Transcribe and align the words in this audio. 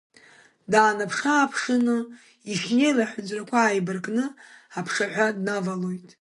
Даанаԥшы-ааԥшны 0.71 1.97
ишьнел 2.51 2.97
аҳәынҵәрақәа 3.03 3.57
ааибаркны 3.61 4.25
аԥшаҳәа 4.79 5.35
днавалоит. 5.35 6.09